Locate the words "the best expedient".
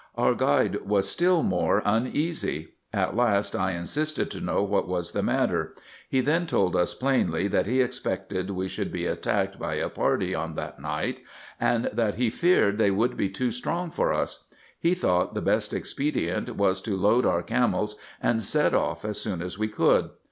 15.35-16.55